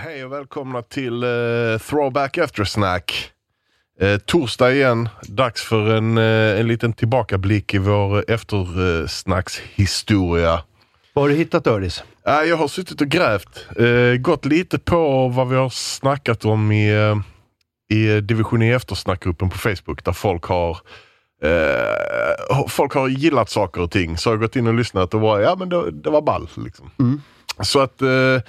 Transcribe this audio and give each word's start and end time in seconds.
Hej 0.00 0.24
och 0.24 0.32
välkomna 0.32 0.82
till 0.82 1.22
eh, 1.22 1.28
Throwback 1.78 2.38
Eftersnack. 2.38 3.30
Eh, 4.00 4.18
torsdag 4.18 4.72
igen, 4.72 5.08
dags 5.22 5.62
för 5.62 5.94
en, 5.94 6.18
eh, 6.18 6.60
en 6.60 6.68
liten 6.68 6.92
tillbakablick 6.92 7.74
i 7.74 7.78
vår 7.78 8.30
eftersnackshistoria. 8.30 10.62
Vad 11.12 11.24
har 11.24 11.28
du 11.28 11.34
hittat 11.34 11.66
Öris? 11.66 12.04
Eh, 12.26 12.32
jag 12.32 12.56
har 12.56 12.68
suttit 12.68 13.00
och 13.00 13.06
grävt, 13.06 13.66
eh, 13.78 14.14
gått 14.20 14.44
lite 14.44 14.78
på 14.78 15.28
vad 15.28 15.48
vi 15.48 15.56
har 15.56 15.68
snackat 15.68 16.44
om 16.44 16.72
i, 16.72 16.94
eh, 16.94 17.16
i 17.98 18.20
division 18.20 18.62
i 18.62 18.70
eftersnackgruppen 18.70 19.50
på 19.50 19.58
Facebook 19.58 20.04
där 20.04 20.12
folk 20.12 20.44
har 20.44 20.78
eh, 21.42 22.66
folk 22.68 22.94
har 22.94 23.08
gillat 23.08 23.50
saker 23.50 23.80
och 23.80 23.90
ting. 23.90 24.18
Så 24.18 24.28
jag 24.28 24.32
har 24.36 24.40
gått 24.40 24.56
in 24.56 24.66
och 24.66 24.74
lyssnat 24.74 25.14
och 25.14 25.20
var, 25.20 25.40
ja 25.40 25.56
men 25.58 25.68
det, 25.68 25.90
det 25.90 26.10
var 26.10 26.22
ball. 26.22 26.48
Liksom. 26.56 26.90
Så 27.62 27.80
att 27.80 28.02
eh, 28.02 28.08
eh, 28.08 28.40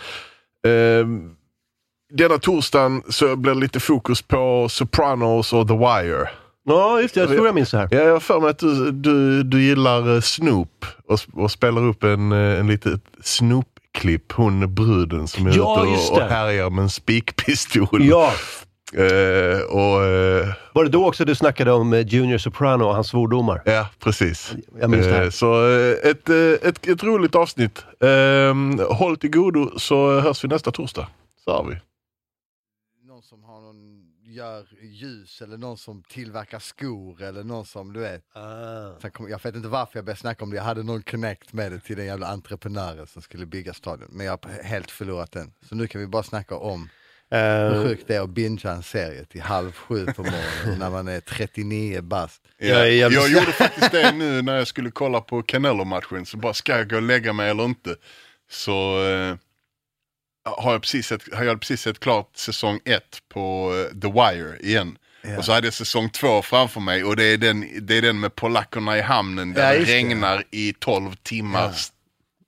denna 2.14 2.38
torsdagen 2.38 3.04
så 3.10 3.36
blir 3.36 3.54
det 3.54 3.60
lite 3.60 3.80
fokus 3.80 4.22
på 4.22 4.68
Sopranos 4.70 5.54
och 5.54 5.68
The 5.68 5.74
Wire. 5.74 6.30
Ja, 6.68 7.02
just 7.02 7.14
det. 7.14 7.20
Jag 7.22 7.30
tror 7.30 7.46
jag 7.46 7.56
minns 7.56 7.72
det 7.72 7.78
här. 7.78 7.88
Ja, 7.92 7.98
Jag 7.98 8.12
har 8.14 8.20
för 8.20 8.40
mig 8.40 8.50
att 8.50 8.60
du, 8.60 8.92
du, 8.92 9.44
du 9.44 9.64
gillar 9.64 10.16
eh, 10.16 10.22
Snoop 10.22 10.86
och, 11.08 11.20
och 11.34 11.52
spelar 11.52 11.82
upp 11.86 12.04
en, 12.04 12.32
eh, 12.32 12.60
en 12.60 12.68
litet 12.68 13.02
Snoop-klipp. 13.24 14.32
Hon 14.32 14.76
bruden 14.76 15.28
som 15.28 15.48
är 15.48 15.52
Ja, 15.58 15.84
ute 15.84 16.12
och, 16.12 16.18
och 16.22 16.30
härjar 16.30 16.70
med 16.70 16.84
en 16.84 16.90
spikpistol. 16.90 18.06
Ja, 18.06 18.32
Eh, 18.94 19.62
och, 19.62 20.04
eh, 20.06 20.54
var 20.74 20.84
det 20.84 20.90
då 20.90 21.08
också 21.08 21.26
du 21.26 21.36
snackade 21.36 21.72
om 21.72 21.94
eh, 21.94 22.08
Junior 22.08 22.38
Soprano 22.38 22.84
och 22.84 22.96
hans 22.96 23.08
svordomar? 23.08 23.62
ja, 23.66 23.90
precis. 24.00 24.54
Jag 24.80 24.90
minns 24.90 25.06
det 25.06 25.14
här. 25.14 25.24
Eh, 25.24 25.30
så 25.30 25.66
ett, 26.04 26.30
ett, 26.30 26.88
ett 26.88 27.04
roligt 27.04 27.36
avsnitt. 27.36 27.86
Håll 28.90 29.18
till 29.18 29.32
godo 29.32 29.80
så 29.80 30.20
hörs 30.20 30.44
vi 30.44 30.48
nästa 30.48 30.72
torsdag. 30.72 31.08
Så 31.44 31.52
har 31.52 31.64
vi. 31.64 31.78
någon 33.08 33.24
som 33.24 33.44
har 33.44 33.62
någon, 33.62 34.06
gör 34.24 34.68
ljus 34.82 35.42
eller 35.42 35.58
någon 35.58 35.78
som 35.78 36.04
tillverkar 36.04 36.60
skor 36.60 37.22
eller 37.22 37.44
någon 37.44 37.66
som 37.66 37.94
du 37.94 38.00
vet. 38.00 38.24
Ah. 38.34 39.10
Kom, 39.10 39.30
jag 39.30 39.44
vet 39.44 39.56
inte 39.56 39.68
varför 39.68 39.98
jag 39.98 40.06
började 40.06 40.20
snacka 40.20 40.44
om 40.44 40.50
det, 40.50 40.56
jag 40.56 40.64
hade 40.64 40.84
någon 40.84 41.02
connect 41.02 41.54
med 41.54 41.72
det 41.72 41.80
till 41.80 41.98
den 41.98 42.06
jävla 42.06 42.28
entreprenören 42.28 43.08
som 43.08 43.22
skulle 43.22 43.46
bygga 43.46 43.74
stadion. 43.74 44.08
Men 44.12 44.26
jag 44.26 44.32
har 44.32 44.64
helt 44.64 44.92
förlorat 44.92 45.32
den. 45.32 45.54
Så 45.70 45.76
nu 45.76 45.88
kan 45.88 46.02
vi 46.02 46.08
bara 46.08 46.24
snacka 46.24 46.56
om 46.56 46.90
hur 47.36 47.76
Eh, 47.76 47.84
sjukt 47.84 48.08
det 48.08 48.16
är 48.16 48.22
att 48.22 48.30
bingea 48.30 48.72
en 48.72 48.84
serie 48.84 49.26
till 49.26 49.42
halv 49.42 49.72
sju 49.72 50.06
på 50.06 50.24
morgonen 50.24 50.80
när 50.80 50.90
man 50.90 51.08
är 51.08 51.20
39 51.20 52.02
bast. 52.02 52.42
Ja, 52.58 52.86
Jag 52.86 53.14
jag 53.14 53.30
gjorde 53.30 53.52
faktiskt 53.52 53.92
det 53.92 54.12
nu 54.12 54.42
när 54.42 54.58
jag 54.58 54.68
skulle 54.68 54.92
kolla 54.92 55.22
på 55.22 55.42
Canelo-matchen. 55.42 56.26
Så 56.26 56.38
bara, 56.38 56.54
ska 56.54 56.78
jag 56.78 56.90
gå 56.90 56.96
och 56.96 57.02
lägga 57.02 57.34
mig 57.34 57.50
eller 57.50 57.66
inte? 57.66 57.96
Så 58.50 59.08
eh, 59.08 59.36
har, 60.46 60.72
jag 60.72 60.82
precis 60.82 61.08
sett, 61.08 61.34
har 61.34 61.44
jag 61.44 61.60
precis 61.60 61.82
sett 61.82 62.00
klart 62.00 62.38
säsong 62.38 62.80
ett 62.86 63.20
på 63.34 63.74
eh, 63.76 64.00
The 64.00 64.08
Wire 64.08 64.58
igen. 64.60 64.98
Ja. 65.22 65.38
Och 65.38 65.46
så 65.46 65.52
hade 65.52 65.68
jag 65.68 65.74
säsong 65.74 66.10
två 66.10 66.42
framför 66.42 66.82
mig 66.82 67.04
och 67.04 67.16
det 67.16 67.24
är 67.24 67.38
den, 67.38 67.86
det 67.88 67.98
är 67.98 68.02
den 68.02 68.20
med 68.20 68.36
polackerna 68.36 68.98
i 68.98 69.02
hamnen 69.02 69.54
där 69.54 69.74
Ja, 69.74 69.80
det 69.80 69.86
regnar 69.86 70.44
i 70.52 70.74
12 70.80 71.16
timmars 71.16 71.62
Ja, 71.62 71.68
just 71.68 71.94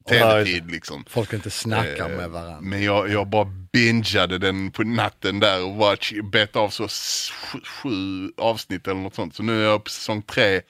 tv-tid. 0.09 0.71
Liksom. 0.71 1.05
Folk 1.09 1.33
inte 1.33 1.49
snackar 1.49 2.09
Eh, 2.09 2.17
med 2.17 2.29
varandra. 2.29 2.57
Men 2.61 2.83
jag, 2.83 3.09
jag 3.11 3.27
bara 3.27 3.45
bingeade 3.73 4.37
den 4.37 4.71
på 4.71 4.83
natten 4.83 5.39
där 5.39 5.63
och 5.63 5.75
bara 5.75 5.95
ch- 5.95 6.29
bet 6.31 6.55
av 6.55 6.69
så 6.69 6.87
sju, 6.87 7.59
sju 7.65 8.31
avsnitt 8.37 8.87
eller 8.87 9.01
något 9.01 9.15
sånt. 9.15 9.35
Så 9.35 9.43
nu 9.43 9.61
är 9.63 9.65
jag 9.69 9.83
på 9.83 9.89
säsong 9.89 10.21
tre. 10.21 10.61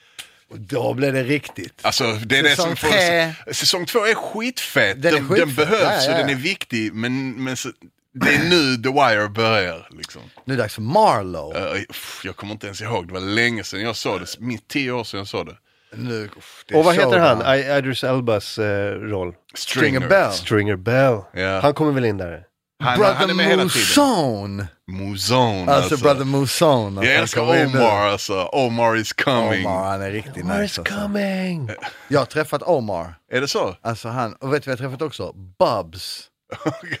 Och 0.50 0.60
då 0.60 0.94
blir 0.94 1.12
det 1.12 1.22
riktigt. 1.24 1.80
Alltså 1.82 2.12
det 2.12 2.38
är 2.38 2.42
det 2.42 2.48
Säsong 2.50 2.66
som 2.66 2.76
får... 2.76 2.88
tre. 2.96 3.34
Säsong 3.52 3.86
två 3.86 3.98
är 4.06 4.14
skitfett. 4.14 5.02
Den 5.02 5.14
Den, 5.14 5.24
är 5.24 5.36
den, 5.36 5.46
skitfett. 5.46 5.56
behövs 5.68 5.82
Ja, 5.82 6.02
ja, 6.04 6.12
och 6.12 6.18
den 6.18 6.30
är 6.30 6.34
viktig. 6.40 6.92
Men, 6.94 7.44
men 7.44 7.56
så, 7.56 7.68
det 8.14 8.34
är 8.34 8.38
nu 8.50 8.76
The 8.82 8.88
Wire 8.88 9.28
börjar. 9.28 9.88
Liksom. 9.90 10.22
Nu 10.44 10.54
är 10.54 10.56
det 10.56 10.62
dags 10.62 10.74
för 10.74 10.82
Marlowe. 10.82 11.84
Uff, 11.90 12.20
jag 12.24 12.36
kommer 12.36 12.52
inte 12.52 12.66
ens 12.66 12.80
ihåg, 12.80 13.06
det 13.06 13.12
var 13.14 13.20
länge 13.20 13.64
sedan 13.64 13.80
jag 13.80 13.96
såg 13.96 14.20
det. 14.20 14.26
Minst 14.40 14.68
tio 14.68 14.92
år 14.92 15.04
sedan 15.04 15.18
jag 15.18 15.28
såg 15.28 15.46
det. 15.46 15.56
Nu, 15.92 16.30
och 16.74 16.84
vad 16.84 16.94
heter 16.94 17.18
han? 17.18 17.54
I- 17.58 17.76
Idris 17.78 18.04
Elbas 18.04 18.58
eh, 18.58 18.92
roll? 18.94 19.34
Stringer 19.54 20.08
Bell. 20.08 20.32
Stringer 20.32 20.76
Bell. 20.76 21.20
Ja. 21.32 21.60
Han 21.60 21.74
kommer 21.74 21.92
väl 21.92 22.04
in 22.04 22.16
där? 22.18 22.44
Han, 22.84 22.98
Brother 22.98 23.14
han 23.14 23.30
är 23.30 23.34
med 23.34 23.46
hela 23.46 23.68
tiden. 23.68 23.70
Mouzon. 24.06 24.66
Mouzon 24.88 25.68
Alltså, 25.68 25.96
brother 25.96 26.24
Mouzon. 26.24 26.94
Jag 27.02 27.14
älskar 27.14 27.42
Omar 27.42 28.06
alltså. 28.06 28.42
Omar 28.44 28.96
is 28.96 29.12
coming. 29.12 29.66
Omar, 29.66 29.84
han 29.90 30.02
är 30.02 30.10
riktigt 30.10 30.44
Where 30.46 30.62
nice. 30.62 30.64
is 30.64 30.78
Alltså. 30.78 30.94
coming? 31.02 31.70
Jag 32.08 32.20
har 32.20 32.26
träffat 32.26 32.62
Omar. 32.62 33.14
Är 33.32 33.40
det 33.40 33.48
så? 33.48 33.76
Alltså 33.82 34.08
han, 34.08 34.32
och 34.34 34.52
vet 34.54 34.62
du 34.64 34.70
vad 34.70 34.78
jag 34.80 34.84
har 34.84 34.90
träffat 34.90 35.06
också? 35.06 35.32
Bubs. 35.32 36.28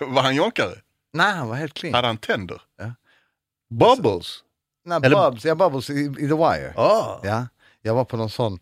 var 0.00 0.22
han 0.22 0.34
jonkare? 0.34 0.72
Nej, 1.12 1.32
han 1.32 1.48
var 1.48 1.56
helt 1.56 1.74
clean. 1.74 1.94
Hade 1.94 2.06
han 2.06 2.16
tänder? 2.16 2.60
Bubbles? 3.70 4.38
Nej, 4.84 5.00
eller- 5.04 5.30
Bubs, 5.30 5.44
ja 5.44 5.54
Bubbles 5.54 5.90
i, 5.90 5.94
i 5.94 6.14
The 6.14 6.34
Wire. 6.34 6.72
Ah. 6.76 7.20
Ja, 7.22 7.46
jag 7.88 7.94
var 7.94 8.04
på 8.04 8.16
någon 8.16 8.30
sån, 8.30 8.58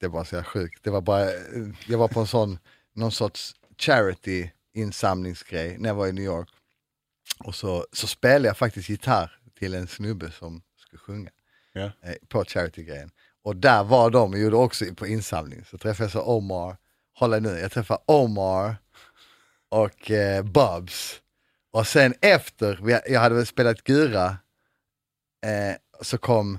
det 0.00 0.08
var 0.08 0.24
så 0.24 0.42
sjukt, 0.42 0.84
det 0.84 0.90
var 0.90 1.00
bara, 1.00 1.30
jag 1.86 1.98
var 1.98 2.08
på 2.08 2.20
en 2.20 2.26
sån, 2.26 2.58
någon 2.94 3.12
sorts 3.12 3.54
charity 3.78 4.50
insamlingsgrej 4.74 5.78
när 5.78 5.88
jag 5.88 5.94
var 5.94 6.06
i 6.06 6.12
New 6.12 6.24
York. 6.24 6.48
Och 7.44 7.54
så, 7.54 7.86
så 7.92 8.06
spelade 8.06 8.46
jag 8.46 8.56
faktiskt 8.56 8.88
gitarr 8.88 9.38
till 9.58 9.74
en 9.74 9.86
snubbe 9.86 10.30
som 10.30 10.62
skulle 10.76 11.00
sjunga 11.00 11.30
eh, 12.02 12.14
på 12.28 12.44
charity-grejen. 12.44 13.10
Och 13.42 13.56
där 13.56 13.84
var 13.84 14.10
de 14.10 14.32
och 14.32 14.38
gjorde 14.38 14.56
också 14.56 14.94
på 14.94 15.06
insamling. 15.06 15.64
Så 15.64 15.78
träffade 15.78 16.04
jag 16.04 16.12
så 16.12 16.22
Omar, 16.22 16.76
håll 17.14 17.42
nu, 17.42 17.58
jag 17.58 17.72
träffade 17.72 18.02
Omar 18.06 18.76
och 19.68 20.10
eh, 20.10 20.42
Bubs. 20.42 21.20
Och 21.72 21.86
sen 21.86 22.14
efter, 22.20 23.00
jag 23.12 23.20
hade 23.20 23.34
väl 23.34 23.46
spelat 23.46 23.84
Gura, 23.84 24.26
eh, 25.46 25.76
så 26.02 26.18
kom 26.18 26.58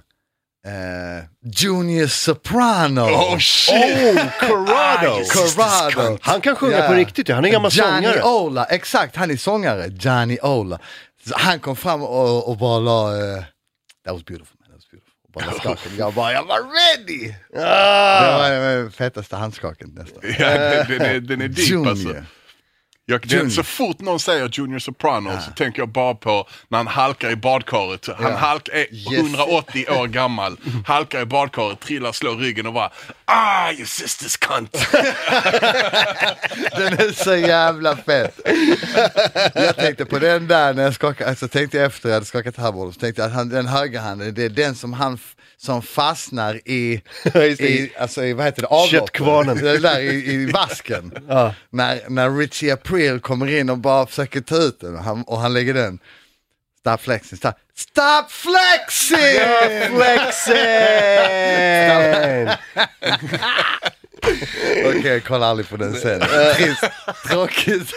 eh, 0.65 1.23
Junior 1.61 2.07
Soprano. 2.07 3.01
Oh 3.01 3.37
shit! 3.39 3.75
Oh, 4.15 4.25
Corrado! 4.39 5.23
Corrado. 5.25 6.17
Han 6.21 6.41
kan 6.41 6.55
sjunga 6.55 6.77
Ja. 6.79 6.87
på 6.87 6.93
riktigt, 6.93 7.29
han 7.29 7.45
är 7.45 7.49
gammal 7.49 7.71
Johnny 7.73 7.91
sångare. 8.07 8.23
Ola, 8.23 8.65
exakt, 8.65 9.15
han 9.15 9.31
är 9.31 9.37
sångare. 9.37 9.87
Johnny 9.99 10.37
Ola. 10.41 10.79
Så 11.27 11.33
han 11.37 11.59
kom 11.59 11.75
fram 11.75 12.03
och, 12.03 12.49
och 12.49 12.57
bara 12.57 12.79
la, 12.79 13.17
eh, 13.17 13.43
that 14.05 14.13
was 14.13 14.25
beautiful 14.25 14.57
man, 14.59 14.67
that 14.69 14.75
was 14.75 14.91
beautiful. 14.91 15.13
Och 15.27 15.31
bara 15.33 15.59
skakade. 15.59 15.95
Jag 15.97 16.13
bara, 16.13 16.33
jag 16.33 16.43
var 16.43 16.57
ready! 16.59 17.33
Det 17.53 17.65
Ah. 17.67 18.37
var 18.37 18.49
det 18.49 18.91
fetaste 18.91 19.35
handskaket 19.35 19.87
nästan. 19.93 20.21
Ja, 20.39 20.49
den, 20.49 20.87
den, 20.87 21.01
är, 21.01 21.19
den 21.19 21.41
är 21.41 21.47
deep 21.47 21.69
Junior. 21.69 21.89
alltså. 21.89 22.15
Jag, 23.07 23.27
den, 23.27 23.51
så 23.51 23.63
fort 23.63 23.99
någon 24.01 24.19
säger 24.19 24.49
Junior 24.53 24.79
Soprano 24.79 25.29
så 25.45 25.51
tänker 25.51 25.79
jag 25.81 25.89
bara 25.89 26.15
på 26.15 26.47
när 26.69 26.77
han 26.77 26.87
halkar 26.87 27.31
i 27.31 27.35
badkaret. 27.35 28.07
Han 28.17 28.31
Ja. 28.31 28.37
halk, 28.37 28.67
är 28.73 28.93
Yes. 28.93 29.07
180 29.19 29.85
år 29.89 30.07
gammal, 30.07 30.57
halkar 30.85 31.21
i 31.21 31.25
badkaret, 31.25 31.79
trillar, 31.79 32.11
slår 32.11 32.35
ryggen 32.35 32.67
och 32.67 32.73
bara 32.73 32.91
Ah, 33.25 33.71
you 33.71 33.85
sisters 33.85 34.37
cunt! 34.37 34.71
Den 36.77 36.93
är 36.93 37.23
så 37.23 37.35
jävla 37.35 37.95
fet. 37.97 38.39
Jag 39.55 39.75
tänkte 39.75 40.05
på 40.05 40.19
den 40.19 40.47
där 40.47 40.73
när 40.73 40.83
jag 40.83 40.93
skakade, 40.93 41.29
alltså 41.29 41.47
tänkte 41.47 41.77
jag 41.77 41.85
efter 41.85 42.09
jag 42.09 42.13
hade 42.13 42.25
skakat 42.25 42.57
handbollen, 42.57 42.93
så 42.93 42.99
tänkte 42.99 43.21
jag 43.21 43.27
att 43.29 43.35
han, 43.35 43.49
den 43.49 43.67
högerhanden, 43.67 44.33
det 44.33 44.43
är 44.45 44.49
den 44.49 44.75
som 44.75 44.93
han 44.93 45.19
som 45.57 45.81
fastnar 45.81 46.55
i, 46.65 47.01
det. 47.33 47.47
i, 47.61 47.93
alltså 47.99 48.23
i, 48.25 48.33
vad 48.33 48.45
heter 48.45 48.61
det, 48.61 48.67
avloppet. 48.67 48.91
Köttkvarnen. 48.91 49.57
Det 49.57 49.77
där 49.77 49.99
i, 49.99 50.31
i 50.33 50.45
vasken. 50.51 51.11
Ja. 51.29 51.53
När, 51.69 51.99
när 52.09 52.37
Richie 52.37 52.75
April 52.95 53.19
kommer 53.19 53.47
in 53.59 53.69
och 53.69 53.77
bara 53.77 54.05
försöker 54.05 54.41
ta 54.41 54.55
ut 54.57 54.79
den 54.79 54.95
och 54.95 55.03
han, 55.03 55.23
och 55.23 55.37
han 55.39 55.53
lägger 55.53 55.73
den. 55.73 55.99
Stop 56.79 56.97
flexing, 56.97 57.37
stop, 57.37 57.51
stop 57.75 58.25
flexing! 58.29 59.39
Flexen! 59.97 60.55
Okej, 64.85 65.07
jag 65.11 65.23
kollar 65.23 65.47
aldrig 65.47 65.69
på 65.69 65.77
den 65.77 65.93
sen. 65.93 66.21
Trist, 66.55 66.83
tråkigt. 67.29 67.93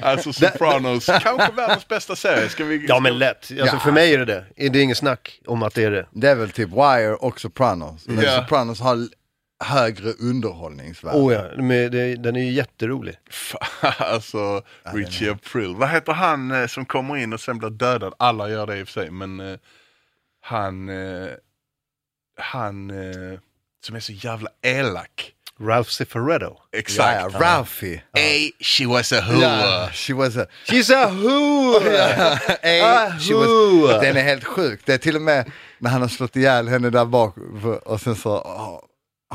Alltså 0.00 0.32
Sopranos, 0.32 1.06
kanske 1.22 1.52
världens 1.52 1.88
bästa 1.88 2.16
serie. 2.16 2.48
Ska 2.48 2.64
vi, 2.64 2.86
Ja 2.88 3.00
men 3.00 3.18
lätt, 3.18 3.36
alltså, 3.36 3.76
Ja. 3.76 3.78
för 3.80 3.92
mig 3.92 4.14
är 4.14 4.18
det 4.18 4.24
det. 4.24 4.44
Det 4.70 4.78
är 4.78 4.82
inget 4.82 4.98
snack 4.98 5.40
om 5.46 5.62
att 5.62 5.74
det 5.74 5.84
är 5.84 5.90
det. 5.90 6.06
Det 6.12 6.28
är 6.28 6.34
väl 6.34 6.50
typ 6.50 6.68
Wire 6.68 7.14
och 7.14 7.40
Sopranos. 7.40 8.02
Men 8.06 8.24
Ja. 8.24 8.36
Sopranos 8.42 8.80
har 8.80 9.08
högre 9.64 10.12
underhållningsvärde. 10.12 11.18
Oh 11.18 11.32
ja, 11.32 11.62
men 11.62 11.90
det, 11.90 12.16
den 12.16 12.36
är 12.36 12.40
ju 12.40 12.50
jätterolig. 12.50 13.14
Alltså 13.98 14.62
Richie 14.82 15.32
April. 15.32 15.74
Vad 15.74 15.88
heter 15.88 16.12
han 16.12 16.50
eh, 16.50 16.66
som 16.66 16.86
kommer 16.86 17.16
in 17.16 17.32
och 17.32 17.40
sen 17.40 17.58
blir 17.58 17.70
dödad? 17.70 18.14
Alla 18.18 18.50
gör 18.50 18.66
det 18.66 18.78
i 18.78 18.82
och 18.82 18.88
för 18.88 18.92
sig, 18.92 19.10
men 19.10 19.40
eh, 19.40 19.58
han, 20.42 20.88
eh, 20.88 21.28
han 22.38 22.90
eh, 22.90 23.38
som 23.84 23.96
är 23.96 24.00
så 24.00 24.12
jävla 24.12 24.50
elak. 24.62 25.32
Ralph 25.60 25.90
Cifaretto. 25.90 26.56
Exakt. 26.72 27.20
Ja, 27.20 27.30
ja, 27.32 27.40
Ralphie. 27.40 28.02
Hey, 28.12 28.50
she 28.60 28.86
was 28.86 29.12
a 29.12 29.20
whore. 29.20 29.42
Ja, 29.42 29.88
she 29.92 30.14
was 30.14 30.36
a... 30.36 30.46
She's 30.66 30.94
a 30.94 31.08
who! 31.08 31.80
Hey, 32.62 32.80
Ah, 32.80 33.18
she 33.18 33.34
was... 33.34 34.00
Den 34.00 34.16
är 34.16 34.22
helt 34.22 34.44
sjuk. 34.44 34.80
Det 34.84 34.94
är 34.94 34.98
till 34.98 35.16
och 35.16 35.22
med 35.22 35.50
när 35.78 35.90
han 35.90 36.00
har 36.00 36.08
slått 36.08 36.36
ihjäl 36.36 36.68
henne 36.68 36.90
där 36.90 37.04
bak 37.04 37.36
och 37.84 38.00
sen 38.00 38.16
så 38.16 38.38
oh, 38.38 38.80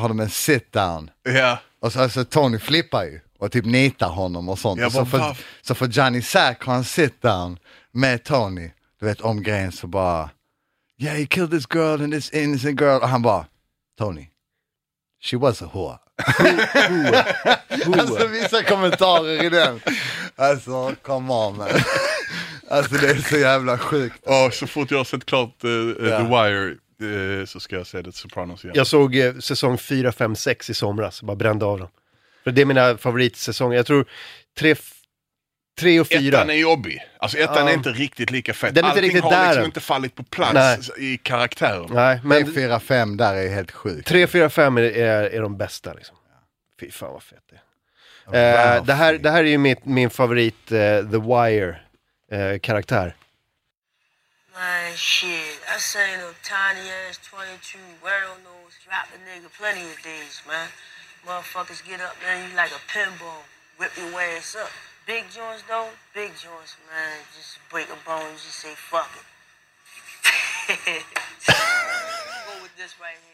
har 0.01 0.07
de 0.07 0.19
en 0.19 0.30
sit 0.30 0.71
down. 0.71 1.09
Ja. 1.24 1.57
Och 1.81 1.94
så 1.94 2.01
alltså, 2.01 2.25
Tony 2.25 2.59
flippar 2.59 3.03
ju 3.03 3.19
och 3.39 3.51
typ 3.51 3.65
nitar 3.65 4.09
honom 4.09 4.50
och 4.50 4.59
sånt. 4.59 4.80
Jag 4.80 4.88
och 4.88 4.94
så, 4.94 5.06
får, 5.06 5.18
"Varför?" 5.18 5.44
så 5.62 5.75
får 5.75 5.88
Johnny 5.88 6.21
Sack 6.21 6.63
ha 6.63 6.75
en 6.75 6.83
sit 6.83 7.21
down 7.21 7.57
med 7.92 8.24
Tony, 8.24 8.71
du 9.00 9.06
vet 9.06 9.21
om 9.21 9.44
grejen 9.44 9.71
så 9.71 9.88
bara 9.88 10.30
Yeah 11.00 11.18
he 11.18 11.25
killed 11.25 11.51
this 11.51 11.65
girl 11.74 12.01
and 12.03 12.13
this 12.13 12.30
innocent 12.33 12.81
girl 12.81 13.01
och 13.01 13.09
han 13.09 13.21
bara 13.21 13.45
Tony, 13.98 14.27
she 15.24 15.38
was 15.38 15.62
a 15.62 15.69
whore. 15.74 15.98
alltså 18.00 18.27
vissa 18.27 18.63
kommentarer 18.63 19.44
i 19.44 19.50
den. 19.50 19.80
Alltså 20.36 20.95
come 21.01 21.33
on 21.33 21.57
man. 21.57 21.69
Alltså 22.69 22.95
det 22.95 23.09
är 23.09 23.15
så 23.30 23.38
jävla 23.38 23.77
sjukt. 23.77 24.19
Ja, 24.25 24.50
så 24.53 24.68
fort 24.68 24.92
jag 24.92 24.98
har 24.98 25.03
sett 25.06 25.25
klart 25.25 25.63
eh, 25.63 25.69
eh, 25.69 26.09
Ja. 26.09 26.18
The 26.19 26.24
Wire 26.24 26.75
så 27.45 27.59
ska 27.59 27.75
jag 27.75 27.88
se 27.88 28.03
The 28.03 28.12
Sopranos 28.12 28.63
igen. 28.63 28.74
Jag 28.77 28.88
såg 28.88 29.15
eh, 29.15 29.36
säsong 29.38 29.77
4, 29.77 30.12
5, 30.12 30.36
6 30.36 30.69
i 30.69 30.74
somras, 30.74 31.21
bara 31.21 31.36
brände 31.36 31.65
av 31.65 31.80
dem. 31.80 31.88
För 32.44 32.51
det 32.51 32.62
är 32.62 32.65
mina 32.65 32.98
favoritsäsonger. 32.98 33.77
Jag 33.77 33.86
tror 33.86 34.06
3, 34.59 34.75
3 35.80 36.00
och 36.00 36.07
4. 36.07 36.19
Ettan 36.38 36.50
är 36.50 36.53
jobbig. 36.53 37.00
Alltså 37.19 37.38
ettan 37.38 37.56
Ja. 37.65 37.69
är 37.69 37.74
inte 37.74 37.89
riktigt 37.89 38.31
lika 38.31 38.53
fett. 38.53 38.75
Den 38.75 38.86
är 38.86 38.88
inte 38.88 38.92
Allting 39.00 39.03
riktigt 39.03 39.24
har 39.24 39.31
där 39.31 39.48
liksom 39.48 39.65
inte 39.65 39.80
fallit 39.80 40.15
på 40.15 40.24
plats 40.24 40.53
Nej. 40.98 41.13
i 41.13 41.18
karaktären. 41.18 41.88
Nej, 41.92 42.19
Men 42.24 42.44
men 42.44 42.53
4, 42.53 42.80
5 42.80 43.18
där 43.18 43.33
är 43.36 43.50
helt 43.50 43.71
sjukt. 43.71 44.07
3, 44.07 44.27
4, 44.27 44.50
5 44.50 44.77
är, 44.77 44.81
är, 44.81 45.24
är 45.24 45.42
de 45.42 45.57
bästa 45.57 45.94
liksom. 45.94 46.15
Fy 46.80 46.92
fan 46.92 47.13
vad 47.13 47.24
fett 47.24 47.39
det 47.50 47.56
är. 47.56 48.77
Eh, 48.77 48.83
det, 48.83 48.94
här, 48.94 49.13
det 49.13 49.30
här 49.30 49.44
är 49.44 49.50
ju 49.50 49.57
mitt, 49.57 49.86
min 49.86 50.09
favorit 50.09 50.71
eh, 50.71 50.77
The 51.12 51.18
Wire-karaktär. 51.18 53.15
Man, 54.53 54.94
shit, 54.95 55.59
I 55.74 55.77
seen 55.77 56.19
a 56.19 56.33
tiny 56.44 56.89
ass 57.07 57.18
22 57.24 57.80
world 58.03 58.39
nose 58.44 58.75
drop 58.83 59.07
a 59.15 59.18
nigga 59.24 59.48
plenty 59.57 59.81
of 59.81 59.95
days, 60.03 60.42
man. 60.48 60.68
Motherfuckers 61.25 61.81
get 61.88 62.01
up 62.01 62.15
there, 62.21 62.36
you 62.36 62.53
like 62.56 62.71
a 62.71 62.81
pinball, 62.92 63.44
whip 63.77 63.92
your 63.98 64.19
ass 64.21 64.56
up. 64.59 64.69
Big 65.07 65.24
joints 65.31 65.63
though, 65.69 65.88
big 66.13 66.31
joints, 66.36 66.75
man. 66.92 67.18
Just 67.38 67.59
break 67.71 67.88
a 67.88 67.95
bone, 68.06 68.27
you 68.27 68.33
just 68.44 68.59
say 68.59 68.74
fuck 68.75 69.09
it. 69.18 69.24
Go 71.48 71.53
with 72.62 72.75
this 72.75 72.94
right 73.00 73.18
here. 73.24 73.31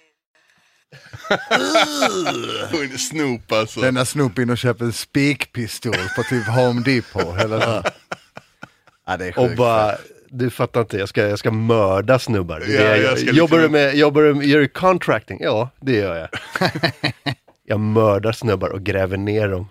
Snoop 3.10 3.52
alltså. 3.52 3.82
Den 3.82 3.94
när 3.94 4.06
Snoop 4.06 4.40
in 4.40 4.50
och 4.50 4.58
köper 4.58 4.86
en 4.86 4.94
spikpistol 4.94 6.10
på 6.16 6.24
typ 6.24 6.48
Home 6.48 6.82
Depot. 6.82 7.40
Eller 7.40 7.62
så. 7.62 7.84
Ja, 9.10 9.18
det 9.18 9.26
är 9.26 9.40
Och 9.40 9.48
sjukt. 9.48 9.58
bara, 9.58 9.98
du 10.30 10.50
fattar 10.50 10.82
inte, 10.82 10.98
jag 10.98 11.10
ska, 11.10 11.28
jag 11.28 11.40
ska 11.40 11.52
mörda 11.52 12.20
snubbar. 12.20 12.64
Ja, 12.68 12.82
jag 12.82 12.98
jag, 12.98 13.06
ska 13.06 13.16
liksom- 13.16 13.38
jobbar, 13.38 13.60
du 13.60 13.70
med, 13.70 13.96
jobbar 13.96 14.22
du 14.22 14.34
med, 14.34 14.48
gör 14.48 14.60
du 14.60 14.68
contracting? 14.68 15.40
Ja, 15.42 15.70
det 15.82 15.94
gör 15.94 16.16
jag. 16.16 16.30
jag 17.66 17.80
mördar 17.80 18.32
snubbar 18.32 18.70
och 18.70 18.84
gräver 18.84 19.18
ner 19.18 19.48
dem 19.48 19.70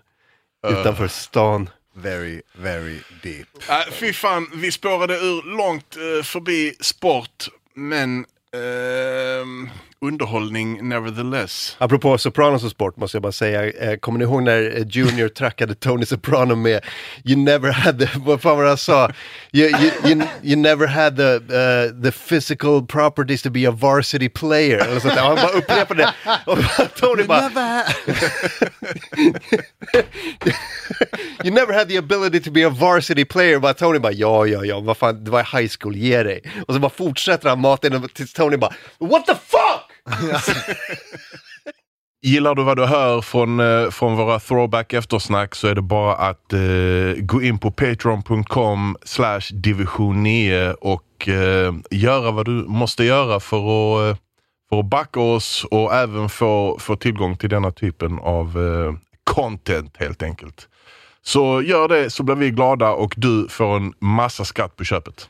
utanför 0.69 1.09
stan. 1.09 1.71
Very, 1.95 2.43
very 2.53 2.99
deep. 3.23 3.49
Äh, 3.69 3.93
fy 3.93 4.13
fan, 4.13 4.51
vi 4.55 4.73
spårade 4.73 5.15
ur 5.15 5.57
långt 5.57 5.97
eh, 5.97 6.25
förbi 6.25 6.75
sport, 6.81 7.49
men 7.75 8.25
ehm, 8.55 9.71
underhållning 10.07 10.89
nevertheless. 10.89 11.77
Apropå 11.79 12.19
Sopranos 12.19 12.65
och 12.65 12.71
sport 12.71 12.97
måste 12.97 13.17
jag 13.17 13.23
bara 13.23 13.33
säga, 13.33 13.71
eh, 13.71 13.97
kommer 13.97 14.19
ni 14.19 14.25
ihåg 14.25 14.43
när 14.43 14.77
eh, 14.77 14.87
Junior 14.89 15.29
trackade 15.29 15.75
Tony 15.75 16.07
Soprano 16.07 16.55
med 16.55 16.85
You 17.25 17.37
never 17.39 17.73
had 17.73 17.99
the, 17.99 18.09
vad 18.17 18.41
fan 18.41 18.57
var 18.57 18.63
det 18.63 18.71
han 18.71 18.79
sa? 18.79 19.11
You, 19.53 19.69
you, 19.69 19.91
you, 20.05 20.23
you 20.43 20.57
never 20.57 20.87
had 20.87 21.17
the, 21.17 21.35
uh, 21.37 22.03
the 22.03 22.13
physical 22.13 22.87
properties 22.87 23.43
to 23.43 23.51
be 23.51 23.69
a 23.69 23.71
varsity 23.71 24.29
player. 24.29 24.79
Eller 24.79 25.01
sånt 25.01 25.15
där. 25.15 25.23
Och 25.23 25.39
han 25.39 25.47
bara 25.47 25.59
upprepade 25.59 26.03
det. 26.03 26.15
Och 26.47 26.59
Tony 26.97 27.25
bara 27.25 27.51
You 31.45 31.55
never 31.55 31.75
had 31.75 31.89
the 31.89 31.97
ability 31.97 32.41
to 32.41 32.51
be 32.51 32.67
a 32.67 32.71
varsity 32.71 33.25
player. 33.25 33.59
Bara 33.59 33.75
Tony 33.75 33.99
bara 33.99 34.13
ja, 34.13 34.47
ja, 34.47 34.65
ja, 34.65 34.81
vad 34.81 34.97
fan, 34.97 35.25
det 35.25 35.31
var 35.31 35.59
high 35.61 35.71
school, 35.81 35.97
ge 35.97 36.23
dig. 36.23 36.43
Och 36.69 36.75
så 36.75 36.81
bara 36.81 36.91
fortsätter 36.91 37.49
han 37.49 37.61
mata 37.61 37.87
in 37.87 38.09
tills 38.15 38.33
Tony 38.33 38.57
bara 38.57 38.75
What 38.99 39.27
the 39.27 39.35
fuck? 39.35 39.96
Gillar 42.23 42.55
du 42.55 42.63
vad 42.63 42.77
du 42.77 42.85
hör 42.85 43.21
från, 43.21 43.61
eh, 43.61 43.91
från 43.91 44.17
våra 44.17 44.41
throwback 44.41 44.93
eftersnack 44.93 45.55
så 45.55 45.69
är 45.69 45.75
det 45.75 45.83
bara 45.83 46.15
att 46.15 46.53
eh, 46.53 47.25
gå 47.25 47.43
in 47.43 47.59
på 47.59 47.71
patreon.com 47.71 48.97
slash 49.05 49.41
division 49.53 50.23
9 50.23 50.73
och 50.73 51.29
eh, 51.29 51.75
göra 51.91 52.31
vad 52.31 52.47
du 52.47 52.51
måste 52.51 53.05
göra 53.05 53.41
för 53.41 53.57
att, 53.57 54.11
eh, 54.11 54.17
för 54.69 54.81
att 54.81 54.91
backa 54.91 55.21
oss 55.21 55.67
och 55.71 55.95
även 55.95 56.29
få, 56.29 56.77
få 56.81 56.97
tillgång 56.97 57.37
till 57.37 57.51
denna 57.51 57.71
typen 57.71 58.19
av 58.19 58.47
eh, 58.47 58.95
content 59.25 59.97
helt 59.99 60.23
enkelt. 60.23 60.69
Så 61.23 61.63
gör 61.63 61.89
det 61.89 62.11
så 62.11 62.23
blir 62.23 62.37
vi 62.37 62.51
glada 62.51 62.91
och 62.91 63.15
du 63.17 63.49
får 63.49 63.77
en 63.77 63.95
massa 64.01 64.45
skatt 64.45 64.77
på 64.77 64.85
köpet. 64.85 65.29